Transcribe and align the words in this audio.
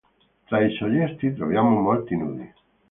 Tra 0.47 0.59
i 0.65 0.71
soggetti 0.77 1.31
troviamo 1.35 1.79
molti 1.79 2.17
nudi. 2.17 2.53